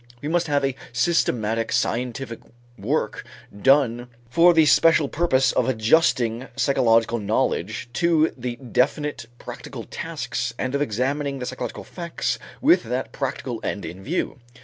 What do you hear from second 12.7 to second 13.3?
that